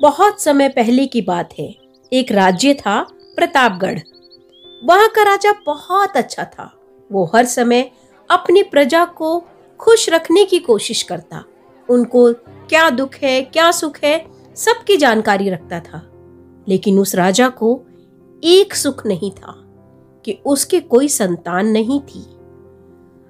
[0.00, 1.76] बहुत समय पहले की बात है।
[2.12, 3.02] एक राज्य था
[3.36, 3.98] प्रतापगढ़।
[4.84, 6.74] वहाँ का राजा बहुत अच्छा था।
[7.12, 7.90] वो हर समय
[8.30, 9.44] अपनी प्रजा को
[9.78, 11.44] खुश रखने की कोशिश करता।
[11.90, 12.32] उनको
[12.68, 14.26] क्या दुख है, क्या सुख है,
[14.56, 16.12] सबकी जानकारी रखता था।
[16.68, 17.80] लेकिन उस राजा को
[18.44, 19.52] एक सुख नहीं था
[20.24, 22.24] कि उसके कोई संतान नहीं थी।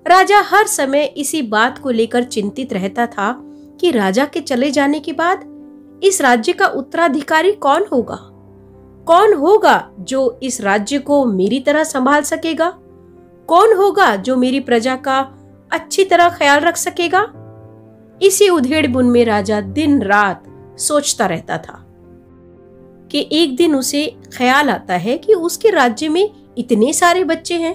[0.06, 3.40] राजा हर समय इसी बात को लेकर चिंतित रहता था
[3.80, 5.51] कि राजा के चले जाने के बाद
[6.02, 8.18] इस राज्य का उत्तराधिकारी कौन होगा?
[9.06, 12.78] कौन होगा जो इस राज्य को मेरी तरह संभाल सकेगा?
[13.46, 15.34] कौन होगा जो मेरी प्रजा का
[15.72, 17.32] अच्छी तरह ख्याल रख सकेगा?
[18.22, 20.44] इसी उधेड़ बुन में राजा दिन रात
[20.78, 21.86] सोचता रहता था
[23.10, 27.74] कि एक दिन उसे ख्याल आता है कि उसके राज्य में इतने सारे बच्चे हैं।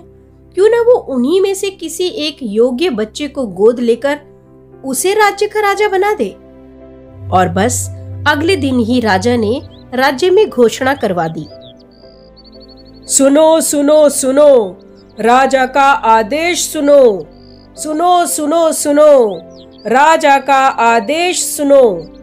[0.54, 4.20] क्यों ना वो उन्हीं में से किसी एक योग्य बच्चे को गोद लेकर
[4.85, 6.30] उसे राज्य का राजा बना दे?
[7.34, 7.97] और बस
[8.27, 9.62] अगले दिन ही राजा ने
[9.94, 11.48] राज्य में घोषणा करवा दी।
[13.13, 14.77] सुनो सुनो सुनो,
[15.20, 17.27] राजा का आदेश सुनो।
[17.77, 19.41] सुनो सुनो सुनो,
[19.87, 22.13] राजा का आदेश सुनो।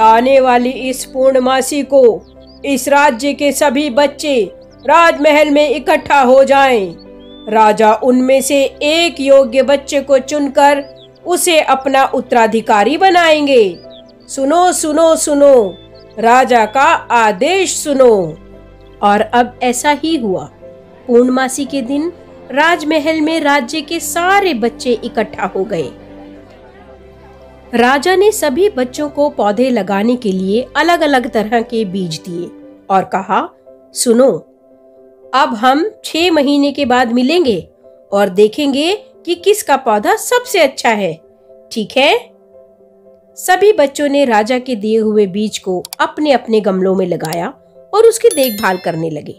[0.00, 2.22] आने वाली इस पूर्णमासी को
[2.64, 4.52] इस राज्य के सभी बच्चे
[4.86, 6.96] राजमहल में इकट्ठा हो जाएँ।
[7.48, 10.84] राजा उनमें से एक योग्य बच्चे को चुनकर
[11.26, 13.78] उसे अपना उत्तराधिकारी बनाएँगे।
[14.28, 15.78] सुनो सुनो सुनो।
[16.18, 18.38] राजा का आदेश सुनो।
[19.02, 20.44] और अब ऐसा ही हुआ।
[21.06, 22.12] पूर्णमासी के दिन
[22.50, 25.90] राजमहल में राज्य के सारे बच्चे इकट्ठा हो गए।
[27.74, 32.50] राजा ने सभी बच्चों को पौधे लगाने के लिए अलग अलग तरह के बीज दिए
[32.90, 33.48] और कहा,
[33.94, 34.38] सुनो,
[35.34, 37.68] अब हम छह महीने के बाद मिलेंगे
[38.12, 38.94] और देखेंगे
[39.26, 41.20] कि किसका पौधा सबसे अच्छा है।
[41.72, 42.35] ठीक है?
[43.36, 47.48] सभी बच्चों ने राजा के दिए हुए बीज को अपने अपने गमलों में लगाया
[47.92, 49.34] और उसकी देखभाल करने लगे।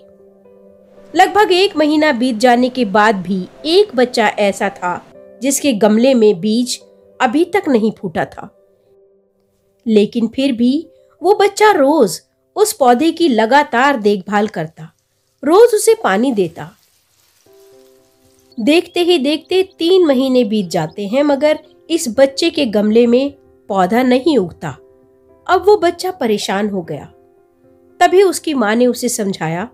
[1.14, 5.02] लगभग एक महीना बीत जाने के बाद भी एक बच्चा ऐसा था
[5.42, 6.80] जिसके गमले में बीज
[7.20, 8.50] अभी तक नहीं फूटा था।
[9.86, 10.88] लेकिन फिर भी
[11.22, 12.20] वो बच्चा रोज
[12.56, 14.92] उस पौधे की लगातार देखभाल करता,
[15.44, 16.70] रोज उसे पानी देता।
[18.58, 23.34] देखते ही देखते तीन महीने बीत जाते हैं, मगर इस बच्चे के गमले में
[23.70, 24.70] पौधा नहीं उगता।
[25.48, 27.06] अब वो बच्चा परेशान हो गया।
[28.00, 29.68] तभी उसकी माँ ने उसे समझाया,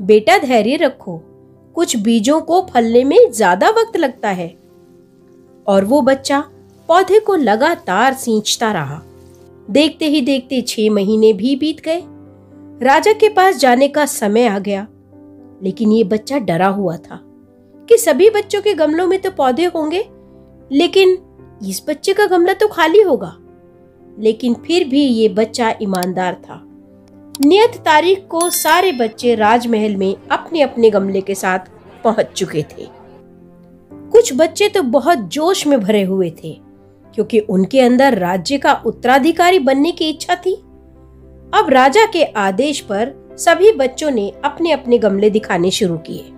[0.00, 1.18] बेटा, धैर्य रखो।
[1.76, 4.48] कुछ बीजों को फलने में ज़्यादा वक्त लगता है।
[5.66, 6.40] और वो बच्चा
[6.88, 9.00] पौधे को लगातार सींचता रहा।
[9.68, 12.02] देखते ही देखते छह महीने भी बीत गए।
[12.80, 14.86] राजा के पास जाने का समय आ गया,
[15.62, 17.20] लेकिन ये बच्चा डरा हुआ था
[17.88, 20.04] कि सभी बच्चों के गमलों में तो पौधे होंगे,
[20.70, 21.16] लेकिन
[21.62, 23.36] इस बच्चे का गमला तो खाली होगा।
[24.18, 26.62] लेकिन फिर भी ये बच्चा ईमानदार था।
[27.44, 31.58] नियत तारीख को सारे बच्चे राजमहल में अपने अपने गमले के साथ
[32.04, 32.86] पहुँच चुके थे।
[33.92, 36.60] कुछ बच्चे तो बहुत जोश में भरे हुए थे,
[37.14, 40.54] क्योंकि उनके अंदर राज्य का उत्तराधिकारी बनने की इच्छा थी।
[41.54, 46.32] अब राजा के आदेश पर सभी बच्चों ने अपने अपने गमले दिखाने शुरू किए।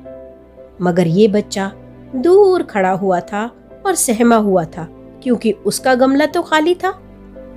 [0.83, 1.73] मगर ये बच्चा
[2.17, 3.51] दूर खड़ा हुआ था
[3.87, 4.89] और सहमा हुआ था।
[5.29, 6.91] क्योंकि उसका गमला तो खाली था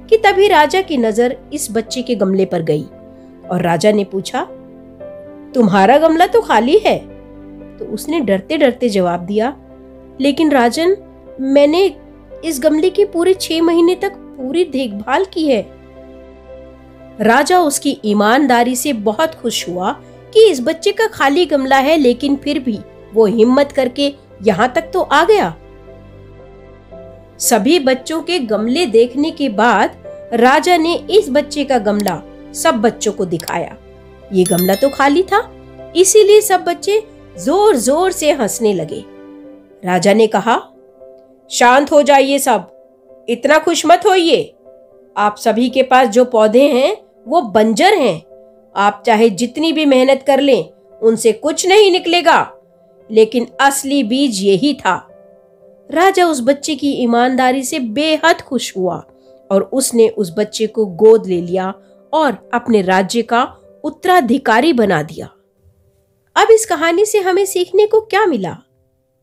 [0.10, 2.84] कि तभी राजा की नज़र इस बच्चे के गमले पर गई
[3.52, 4.42] और राजा ने पूछा,
[5.54, 6.98] तुम्हारा गमला तो खाली है?
[7.78, 9.56] तो उसने डरते डरते जवाब दिया,
[10.22, 10.96] लेकिन राजन,
[11.42, 11.86] मैंने
[12.46, 15.62] इस गमले की पूरे छह महीने तक पूरी देखभाल की है।
[17.22, 19.92] राजा उसकी ईमानदारी से बहुत खुश हुआ
[20.34, 22.80] कि इस बच्चे का खाली गमला है, लेकिन फिर भी
[23.14, 25.54] वो हिम्मत करके यहाँ तक तो आ गया।
[27.42, 29.94] सभी बच्चों के गमले देखने के बाद
[30.34, 32.22] राजा ने इस बच्चे का गमला
[32.54, 33.76] सब बच्चों को दिखाया।
[34.34, 35.40] ये गमला तो खाली था,
[35.96, 37.02] इसीलिए सब बच्चे
[37.38, 39.04] ज़ोर ज़ोर से हंसने लगे।
[39.86, 40.58] राजा ने कहा,
[41.52, 42.72] शांत हो जाइए सब,
[43.30, 44.54] इतना खुश मत होइए।
[45.16, 46.98] आप सभी के पास जो पौधे हैं,
[47.28, 48.22] वो बंजर हैं।
[48.76, 50.70] आप चाहे जितनी भी मेहनत कर लें,
[51.02, 52.52] उनसे कुछ नहीं निकलेगा।
[53.10, 55.08] लेकिन असली बीज यही था
[55.92, 58.96] राजा उस बच्चे की ईमानदारी से बेहद खुश हुआ
[59.50, 61.74] और उसने उस बच्चे को गोद ले लिया
[62.14, 63.44] और अपने राज्य का
[63.84, 65.26] उत्तराधिकारी बना दिया।
[66.36, 68.58] अब इस कहानी से हमें सीखने को क्या मिला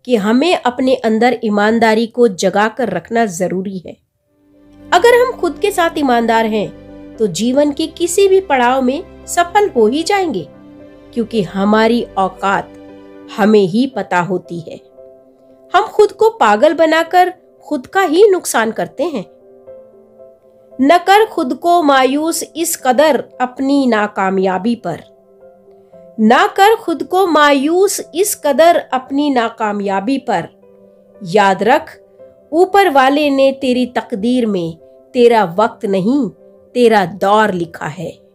[0.05, 3.97] कि हमें अपने अंदर ईमानदारी को जगा कर रखना ज़रूरी है।
[4.81, 9.69] अगर हम खुद के साथ ईमानदार हैं तो जीवन के किसी भी पड़ाव में सफल
[9.69, 10.47] हो ही जाएँगे,
[11.15, 12.75] क्योंकि हमारी औकात
[13.37, 14.81] हमें ही पता होती है।
[15.75, 17.35] हम खुद को पागल बनाकर
[17.65, 19.25] खुद का ही नुकसान करते हैं।
[20.81, 25.01] न कर खुद को मायूस इस कदर अपनी नाकामयाबी पर।
[26.21, 30.49] ना कर खुद को मायूस इस कदर अपनी नाकामयाबी पर।
[31.25, 32.01] याद रख,
[32.53, 34.77] ऊपर वाले ने तेरी तकदीर में
[35.15, 36.31] तेरा वक्त नहीं,
[36.75, 38.28] तेरा दौर लिखा है।